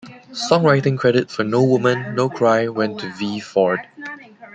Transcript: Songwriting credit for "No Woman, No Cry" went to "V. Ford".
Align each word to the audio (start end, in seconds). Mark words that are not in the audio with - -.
Songwriting 0.49 0.97
credit 0.97 1.29
for 1.29 1.43
"No 1.43 1.63
Woman, 1.63 2.15
No 2.15 2.27
Cry" 2.27 2.67
went 2.69 2.99
to 3.01 3.13
"V. 3.17 3.39
Ford". 3.39 3.81